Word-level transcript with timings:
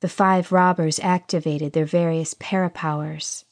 The 0.00 0.08
five 0.08 0.52
robbers 0.52 1.00
activated 1.00 1.72
their 1.72 1.84
various 1.84 2.34
parapowers. 2.34 3.44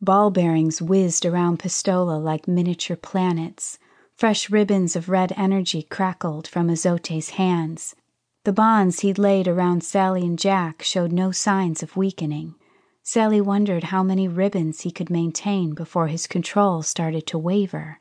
Ball 0.00 0.30
bearings 0.30 0.82
whizzed 0.82 1.24
around 1.24 1.60
Pistola 1.60 2.20
like 2.20 2.48
miniature 2.48 2.96
planets. 2.96 3.78
Fresh 4.16 4.50
ribbons 4.50 4.96
of 4.96 5.08
red 5.08 5.32
energy 5.36 5.82
crackled 5.82 6.48
from 6.48 6.68
Azote's 6.68 7.30
hands. 7.30 7.94
The 8.42 8.52
bonds 8.52 9.00
he'd 9.00 9.18
laid 9.18 9.46
around 9.46 9.84
Sally 9.84 10.22
and 10.22 10.38
Jack 10.38 10.82
showed 10.82 11.12
no 11.12 11.30
signs 11.30 11.82
of 11.82 11.96
weakening. 11.96 12.56
Sally 13.02 13.40
wondered 13.40 13.84
how 13.84 14.02
many 14.02 14.26
ribbons 14.26 14.80
he 14.80 14.90
could 14.90 15.10
maintain 15.10 15.74
before 15.74 16.08
his 16.08 16.26
control 16.26 16.82
started 16.82 17.26
to 17.28 17.38
waver. 17.38 18.00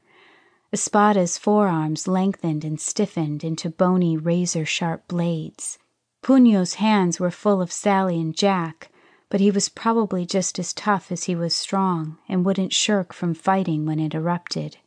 Espada's 0.73 1.37
forearms 1.37 2.07
lengthened 2.07 2.65
and 2.65 2.81
stiffened 2.81 3.43
into 3.43 3.69
bony, 3.69 4.17
razor 4.17 4.65
sharp 4.65 5.07
blades. 5.07 5.77
Puño's 6.23 6.75
hands 6.75 7.19
were 7.19 7.29
full 7.29 7.61
of 7.61 7.69
Sally 7.69 8.19
and 8.19 8.33
Jack, 8.33 8.89
but 9.29 9.41
he 9.41 9.51
was 9.51 9.67
probably 9.67 10.25
just 10.25 10.57
as 10.57 10.71
tough 10.71 11.11
as 11.11 11.25
he 11.25 11.35
was 11.35 11.53
strong 11.53 12.17
and 12.29 12.45
wouldn't 12.45 12.71
shirk 12.71 13.11
from 13.11 13.33
fighting 13.33 13.85
when 13.85 13.99
it 13.99 14.15
erupted. 14.15 14.77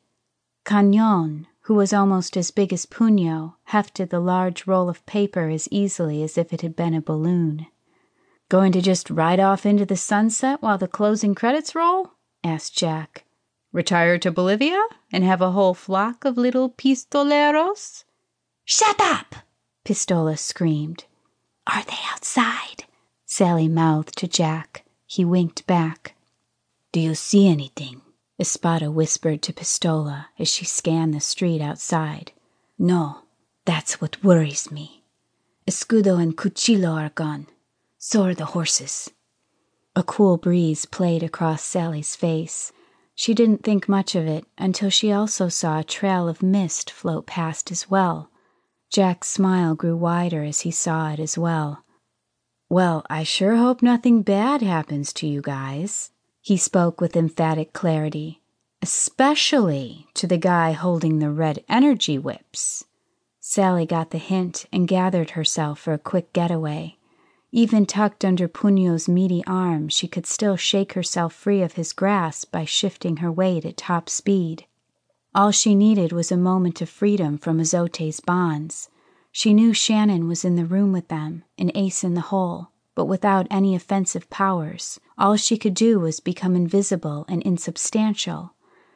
Cañon, 0.64 1.44
who 1.62 1.74
was 1.74 1.92
almost 1.92 2.38
as 2.38 2.50
big 2.50 2.72
as 2.72 2.86
Puño, 2.86 3.56
hefted 3.64 4.08
the 4.08 4.18
large 4.18 4.66
roll 4.66 4.88
of 4.88 5.04
paper 5.04 5.50
as 5.50 5.68
easily 5.70 6.22
as 6.22 6.38
if 6.38 6.54
it 6.54 6.62
had 6.62 6.74
been 6.74 6.94
a 6.94 7.02
balloon. 7.02 7.66
Going 8.48 8.72
to 8.72 8.80
just 8.80 9.10
ride 9.10 9.38
off 9.38 9.66
into 9.66 9.84
the 9.84 9.96
sunset 9.96 10.62
while 10.62 10.78
the 10.78 10.88
closing 10.88 11.34
credits 11.34 11.74
roll? 11.74 12.12
asked 12.42 12.78
Jack. 12.78 13.24
Retire 13.72 14.18
to 14.20 14.30
Bolivia 14.30 14.82
and 15.12 15.22
have 15.22 15.42
a 15.42 15.50
whole 15.50 15.74
flock 15.74 16.24
of 16.24 16.38
little 16.38 16.70
pistoleros? 16.70 18.04
Shut 18.64 18.98
up! 19.00 19.34
Pistola 19.84 20.38
screamed. 20.38 21.04
Are 21.66 21.82
they 21.84 21.98
outside? 22.12 22.84
Sally 23.24 23.68
mouthed 23.68 24.16
to 24.18 24.28
Jack. 24.28 24.84
He 25.06 25.24
winked 25.24 25.66
back. 25.66 26.14
Do 26.92 27.00
you 27.00 27.14
see 27.14 27.48
anything? 27.48 28.02
Espada 28.38 28.90
whispered 28.90 29.42
to 29.42 29.52
Pistola 29.52 30.26
as 30.38 30.48
she 30.48 30.64
scanned 30.64 31.14
the 31.14 31.20
street 31.20 31.60
outside. 31.60 32.32
No, 32.78 33.22
that's 33.64 34.00
what 34.00 34.22
worries 34.22 34.70
me. 34.70 35.02
Escudo 35.66 36.22
and 36.22 36.36
Cuchillo 36.36 36.92
are 36.92 37.10
gone. 37.10 37.46
So 37.98 38.22
are 38.22 38.34
the 38.34 38.46
horses. 38.46 39.10
A 39.96 40.02
cool 40.02 40.36
breeze 40.36 40.84
played 40.84 41.22
across 41.22 41.64
Sally's 41.64 42.14
face. 42.14 42.72
She 43.14 43.34
didn't 43.34 43.64
think 43.64 43.88
much 43.88 44.14
of 44.14 44.26
it 44.26 44.44
until 44.58 44.90
she 44.90 45.10
also 45.10 45.48
saw 45.48 45.80
a 45.80 45.84
trail 45.84 46.28
of 46.28 46.42
mist 46.42 46.90
float 46.90 47.26
past 47.26 47.72
as 47.72 47.90
well. 47.90 48.30
Jack's 48.90 49.28
smile 49.28 49.74
grew 49.74 49.96
wider 49.96 50.42
as 50.44 50.60
he 50.60 50.70
saw 50.70 51.12
it 51.12 51.20
as 51.20 51.36
well. 51.36 51.84
Well, 52.68 53.04
I 53.08 53.22
sure 53.22 53.56
hope 53.56 53.82
nothing 53.82 54.22
bad 54.22 54.62
happens 54.62 55.12
to 55.14 55.26
you 55.26 55.40
guys. 55.40 56.10
He 56.40 56.56
spoke 56.56 57.00
with 57.00 57.16
emphatic 57.16 57.72
clarity, 57.72 58.42
especially 58.82 60.06
to 60.14 60.26
the 60.26 60.38
guy 60.38 60.72
holding 60.72 61.18
the 61.18 61.30
red 61.30 61.64
energy 61.68 62.18
whips. 62.18 62.84
Sally 63.40 63.86
got 63.86 64.10
the 64.10 64.18
hint 64.18 64.66
and 64.72 64.88
gathered 64.88 65.30
herself 65.30 65.78
for 65.78 65.92
a 65.92 65.98
quick 65.98 66.32
getaway. 66.32 66.96
Even 67.52 67.86
tucked 67.86 68.24
under 68.24 68.48
Puño's 68.48 69.08
meaty 69.08 69.44
arm, 69.46 69.88
she 69.88 70.08
could 70.08 70.26
still 70.26 70.56
shake 70.56 70.94
herself 70.94 71.32
free 71.32 71.62
of 71.62 71.74
his 71.74 71.92
grasp 71.92 72.50
by 72.50 72.64
shifting 72.64 73.18
her 73.18 73.30
weight 73.30 73.64
at 73.64 73.76
top 73.76 74.08
speed. 74.08 74.66
All 75.36 75.50
she 75.50 75.74
needed 75.74 76.12
was 76.12 76.32
a 76.32 76.36
moment 76.38 76.80
of 76.80 76.88
freedom 76.88 77.36
from 77.36 77.60
Azote's 77.60 78.20
bonds. 78.20 78.88
She 79.30 79.52
knew 79.52 79.74
Shannon 79.74 80.28
was 80.28 80.46
in 80.46 80.56
the 80.56 80.64
room 80.64 80.92
with 80.92 81.08
them, 81.08 81.44
an 81.58 81.70
ace 81.74 82.02
in 82.02 82.14
the 82.14 82.32
hole, 82.32 82.68
but 82.94 83.04
without 83.04 83.46
any 83.50 83.74
offensive 83.74 84.30
powers. 84.30 84.98
All 85.18 85.36
she 85.36 85.58
could 85.58 85.74
do 85.74 86.00
was 86.00 86.20
become 86.20 86.56
invisible 86.56 87.26
and 87.28 87.42
insubstantial. 87.42 88.54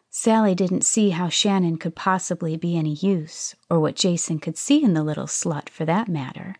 Sally 0.08 0.55
didn't 0.55 0.83
see 0.83 1.11
how 1.11 1.28
Shannon 1.28 1.77
could 1.77 1.95
possibly 1.95 2.57
be 2.57 2.74
any 2.74 2.95
use, 2.95 3.55
or 3.68 3.78
what 3.78 3.95
Jason 3.95 4.39
could 4.39 4.57
see 4.57 4.83
in 4.83 4.95
the 4.95 5.05
little 5.05 5.27
slut 5.27 5.68
for 5.68 5.84
that 5.84 6.08
matter. 6.08 6.57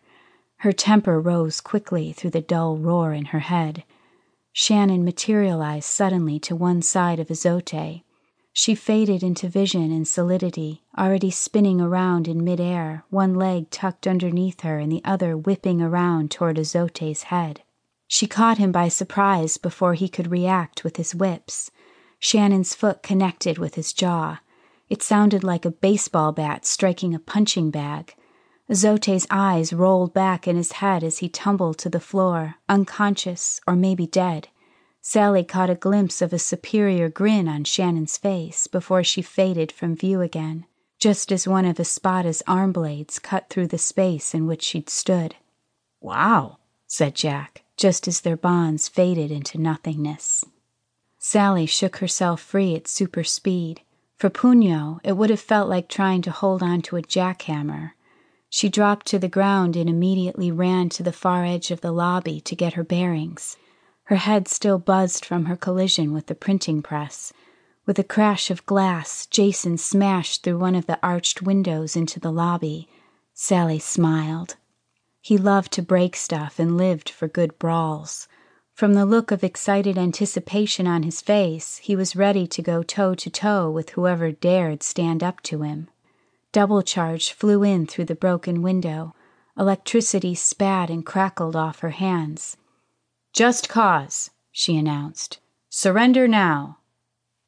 Her 0.57 0.71
temper 0.71 1.19
rose 1.19 1.59
quickly 1.59 2.13
through 2.13 2.29
the 2.29 2.41
dull 2.41 2.77
roar 2.77 3.13
in 3.13 3.25
her 3.25 3.39
head. 3.39 3.83
Shannon 4.53 5.03
materialized 5.03 5.89
suddenly 5.89 6.37
to 6.41 6.55
one 6.55 6.83
side 6.83 7.19
of 7.19 7.29
Azote. 7.29 8.03
She 8.53 8.75
faded 8.75 9.23
into 9.23 9.47
vision 9.47 9.91
and 9.91 10.07
solidity, 10.07 10.83
already 10.97 11.31
spinning 11.31 11.79
around 11.79 12.27
in 12.27 12.43
midair, 12.43 13.05
one 13.09 13.33
leg 13.33 13.69
tucked 13.69 14.05
underneath 14.05 14.61
her 14.61 14.77
and 14.77 14.91
the 14.91 15.01
other 15.05 15.37
whipping 15.37 15.81
around 15.81 16.31
toward 16.31 16.57
Azote's 16.57 17.23
head. 17.23 17.61
She 18.07 18.27
caught 18.27 18.57
him 18.57 18.73
by 18.73 18.89
surprise 18.89 19.55
before 19.55 19.93
he 19.93 20.09
could 20.09 20.31
react 20.31 20.83
with 20.83 20.97
his 20.97 21.15
whips. 21.15 21.71
Shannon's 22.19 22.75
foot 22.75 23.01
connected 23.01 23.57
with 23.57 23.75
his 23.75 23.93
jaw. 23.93 24.39
It 24.89 25.01
sounded 25.01 25.45
like 25.45 25.63
a 25.63 25.71
baseball 25.71 26.33
bat 26.33 26.65
striking 26.65 27.15
a 27.15 27.19
punching 27.19 27.71
bag. 27.71 28.13
Azote's 28.69 29.25
eyes 29.29 29.71
rolled 29.71 30.13
back 30.13 30.45
in 30.45 30.57
his 30.57 30.73
head 30.73 31.05
as 31.05 31.19
he 31.19 31.29
tumbled 31.29 31.77
to 31.77 31.89
the 31.89 32.01
floor, 32.01 32.55
unconscious 32.67 33.61
or 33.65 33.77
maybe 33.77 34.05
dead. 34.05 34.49
Sally 35.03 35.43
caught 35.43 35.69
a 35.71 35.75
glimpse 35.75 36.21
of 36.21 36.31
a 36.31 36.37
superior 36.37 37.09
grin 37.09 37.47
on 37.47 37.63
Shannon's 37.63 38.17
face 38.17 38.67
before 38.67 39.03
she 39.03 39.23
faded 39.23 39.71
from 39.71 39.95
view 39.95 40.21
again, 40.21 40.65
just 40.99 41.31
as 41.31 41.47
one 41.47 41.65
of 41.65 41.79
Espada's 41.79 42.43
arm 42.45 42.71
blades 42.71 43.17
cut 43.17 43.49
through 43.49 43.67
the 43.67 43.79
space 43.79 44.35
in 44.35 44.45
which 44.45 44.61
she'd 44.61 44.89
stood. 44.89 45.35
Wow, 45.99 46.59
said 46.85 47.15
Jack, 47.15 47.63
just 47.77 48.07
as 48.07 48.21
their 48.21 48.37
bonds 48.37 48.87
faded 48.87 49.31
into 49.31 49.59
nothingness. 49.59 50.45
Sally 51.17 51.65
shook 51.65 51.97
herself 51.97 52.39
free 52.39 52.75
at 52.75 52.87
super 52.87 53.23
speed. 53.23 53.81
For 54.17 54.29
Puño, 54.29 54.99
it 55.03 55.17
would 55.17 55.31
have 55.31 55.39
felt 55.39 55.67
like 55.67 55.87
trying 55.87 56.21
to 56.21 56.31
hold 56.31 56.61
on 56.61 56.83
to 56.83 56.97
a 56.97 57.01
jackhammer. 57.01 57.93
She 58.49 58.69
dropped 58.69 59.07
to 59.07 59.17
the 59.17 59.27
ground 59.27 59.75
and 59.75 59.89
immediately 59.89 60.51
ran 60.51 60.89
to 60.89 61.01
the 61.01 61.11
far 61.11 61.43
edge 61.43 61.71
of 61.71 61.81
the 61.81 61.91
lobby 61.91 62.39
to 62.41 62.55
get 62.55 62.73
her 62.73 62.83
bearings. 62.83 63.57
Her 64.05 64.17
head 64.17 64.47
still 64.47 64.79
buzzed 64.79 65.23
from 65.23 65.45
her 65.45 65.55
collision 65.55 66.13
with 66.13 66.27
the 66.27 66.35
printing 66.35 66.81
press. 66.81 67.31
With 67.85 67.97
a 67.97 68.03
crash 68.03 68.51
of 68.51 68.65
glass, 68.65 69.25
Jason 69.25 69.77
smashed 69.77 70.43
through 70.43 70.59
one 70.59 70.75
of 70.75 70.85
the 70.85 70.99
arched 71.01 71.41
windows 71.41 71.95
into 71.95 72.19
the 72.19 72.31
lobby. 72.31 72.89
Sally 73.33 73.79
smiled. 73.79 74.57
He 75.21 75.37
loved 75.37 75.71
to 75.73 75.81
break 75.81 76.15
stuff 76.15 76.59
and 76.59 76.77
lived 76.77 77.09
for 77.09 77.27
good 77.27 77.57
brawls. 77.59 78.27
From 78.73 78.93
the 78.93 79.05
look 79.05 79.31
of 79.31 79.43
excited 79.43 79.97
anticipation 79.97 80.87
on 80.87 81.03
his 81.03 81.21
face, 81.21 81.77
he 81.77 81.95
was 81.95 82.15
ready 82.15 82.47
to 82.47 82.61
go 82.61 82.81
toe 82.83 83.13
to 83.15 83.29
toe 83.29 83.69
with 83.69 83.91
whoever 83.91 84.31
dared 84.31 84.81
stand 84.81 85.23
up 85.23 85.41
to 85.41 85.61
him. 85.61 85.89
Double 86.51 86.81
charge 86.81 87.31
flew 87.31 87.63
in 87.63 87.85
through 87.85 88.05
the 88.05 88.15
broken 88.15 88.61
window. 88.61 89.13
Electricity 89.57 90.33
spat 90.33 90.89
and 90.89 91.05
crackled 91.05 91.55
off 91.55 91.79
her 91.79 91.91
hands. 91.91 92.57
Just 93.33 93.69
cause, 93.69 94.31
she 94.51 94.77
announced. 94.77 95.39
Surrender 95.69 96.27
now. 96.27 96.79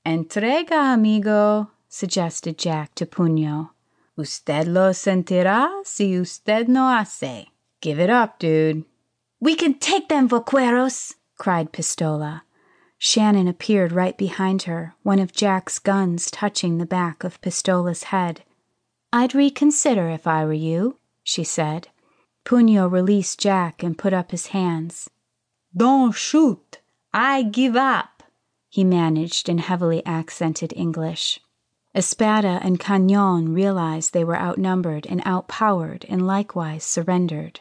Entrega, 0.06 0.94
amigo, 0.94 1.72
suggested 1.90 2.58
Jack 2.58 2.96
to 2.96 3.06
Puño. 3.06 3.70
Usted 4.18 4.68
lo 4.68 4.92
sentirá 4.92 5.86
si 5.86 6.14
usted 6.16 6.68
no 6.68 6.88
hace. 6.88 7.48
Give 7.82 8.00
it 8.00 8.10
up, 8.10 8.40
dude. 8.40 8.86
We 9.40 9.56
can 9.56 9.74
take 9.74 10.08
them, 10.08 10.30
vaqueros, 10.30 11.16
cried 11.38 11.74
Pistola. 11.74 12.44
Shannon 12.98 13.50
appeared 13.50 13.92
right 13.92 14.18
behind 14.18 14.64
her, 14.64 14.96
one 15.04 15.20
of 15.20 15.34
Jack's 15.34 15.80
guns 15.80 16.32
touching 16.32 16.78
the 16.78 16.86
back 16.86 17.26
of 17.26 17.42
Pistola's 17.42 18.04
head. 18.04 18.44
I'd 19.12 19.36
reconsider 19.36 20.08
if 20.08 20.26
I 20.26 20.46
were 20.46 20.54
you, 20.54 20.98
she 21.24 21.44
said. 21.44 21.90
Puño 22.46 22.90
released 22.90 23.40
Jack 23.40 23.84
and 23.84 23.98
put 23.98 24.14
up 24.14 24.32
his 24.32 24.48
hands. 24.48 25.10
Don't 25.76 26.14
shoot. 26.14 26.80
I 27.14 27.44
give 27.44 27.76
up, 27.76 28.24
he 28.70 28.84
managed 28.84 29.50
in 29.50 29.58
heavily 29.58 30.06
accented 30.06 30.74
English. 30.76 31.40
Espada 31.96 32.60
and 32.64 32.80
Cañon 32.80 33.54
realized 33.54 34.14
they 34.14 34.24
were 34.24 34.40
outnumbered 34.40 35.06
and 35.06 35.22
outpowered 35.26 36.06
and 36.10 36.26
likewise 36.26 36.84
surrendered. 36.84 37.60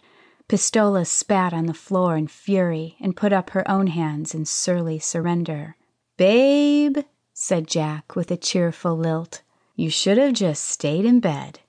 Pistola 0.49 1.07
spat 1.07 1.53
on 1.53 1.67
the 1.67 1.75
floor 1.75 2.17
in 2.17 2.29
fury 2.29 2.97
and 3.01 3.17
put 3.17 3.33
up 3.33 3.51
her 3.51 3.71
own 3.71 3.89
hands 3.89 4.35
in 4.35 4.45
surly 4.45 4.99
surrender. 4.99 5.77
Babe, 6.17 6.99
said 7.33 7.67
Jack 7.67 8.17
with 8.17 8.31
a 8.31 8.37
cheerful 8.37 8.97
lilt, 8.97 9.43
you 9.77 9.91
should 9.91 10.19
have 10.19 10.35
just 10.35 10.65
stayed 10.65 11.05
in 11.05 11.21
bed. 11.21 11.61